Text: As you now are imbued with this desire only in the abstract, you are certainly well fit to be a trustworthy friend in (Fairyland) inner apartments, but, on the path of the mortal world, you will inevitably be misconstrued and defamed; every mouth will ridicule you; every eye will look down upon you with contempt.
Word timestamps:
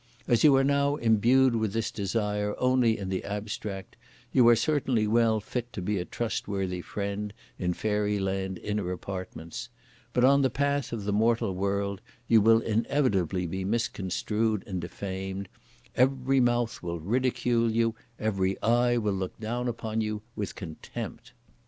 As 0.27 0.43
you 0.43 0.63
now 0.63 0.95
are 0.95 0.99
imbued 0.99 1.55
with 1.55 1.73
this 1.73 1.91
desire 1.91 2.55
only 2.57 2.97
in 2.97 3.09
the 3.09 3.23
abstract, 3.23 3.97
you 4.33 4.47
are 4.47 4.55
certainly 4.55 5.05
well 5.05 5.39
fit 5.39 5.71
to 5.73 5.81
be 5.83 5.99
a 5.99 6.05
trustworthy 6.05 6.81
friend 6.81 7.33
in 7.59 7.75
(Fairyland) 7.75 8.57
inner 8.63 8.91
apartments, 8.91 9.69
but, 10.11 10.25
on 10.25 10.41
the 10.41 10.49
path 10.49 10.91
of 10.91 11.03
the 11.03 11.13
mortal 11.13 11.53
world, 11.53 12.01
you 12.27 12.41
will 12.41 12.61
inevitably 12.61 13.45
be 13.45 13.63
misconstrued 13.63 14.63
and 14.65 14.81
defamed; 14.81 15.47
every 15.95 16.39
mouth 16.39 16.81
will 16.81 16.99
ridicule 16.99 17.69
you; 17.69 17.93
every 18.19 18.59
eye 18.63 18.97
will 18.97 19.13
look 19.13 19.39
down 19.39 19.67
upon 19.67 20.01
you 20.01 20.23
with 20.35 20.55
contempt. 20.55 21.33